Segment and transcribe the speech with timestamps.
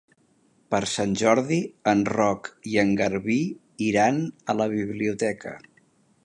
[0.75, 1.59] Per Sant Jordi
[1.91, 3.37] en Roc i en Garbí
[3.89, 4.19] iran
[4.53, 5.55] a la biblioteca.